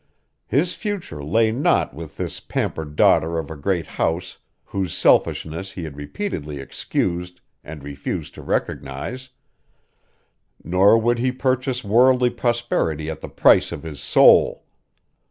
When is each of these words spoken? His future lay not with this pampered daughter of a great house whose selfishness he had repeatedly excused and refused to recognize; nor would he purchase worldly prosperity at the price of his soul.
His 0.47 0.73
future 0.73 1.23
lay 1.23 1.51
not 1.51 1.93
with 1.93 2.17
this 2.17 2.39
pampered 2.39 2.95
daughter 2.95 3.37
of 3.37 3.51
a 3.51 3.55
great 3.55 3.85
house 3.85 4.39
whose 4.65 4.97
selfishness 4.97 5.73
he 5.73 5.83
had 5.83 5.95
repeatedly 5.95 6.57
excused 6.59 7.39
and 7.63 7.83
refused 7.83 8.33
to 8.33 8.41
recognize; 8.41 9.29
nor 10.63 10.97
would 10.97 11.19
he 11.19 11.31
purchase 11.31 11.83
worldly 11.83 12.31
prosperity 12.31 13.11
at 13.11 13.21
the 13.21 13.29
price 13.29 13.71
of 13.71 13.83
his 13.83 13.99
soul. 14.01 14.65